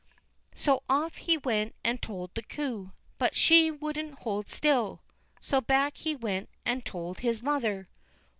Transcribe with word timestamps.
So 0.55 0.81
off 0.89 1.17
he 1.17 1.37
went 1.37 1.75
and 1.83 2.01
told 2.01 2.33
the 2.33 2.41
coo, 2.41 2.91
but 3.19 3.35
she 3.35 3.69
wouldn't 3.69 4.17
hold 4.17 4.49
still, 4.49 5.03
so 5.39 5.61
back 5.61 5.97
he 5.97 6.15
went 6.15 6.49
and 6.65 6.83
told 6.83 7.19
his 7.19 7.43
mother. 7.43 7.87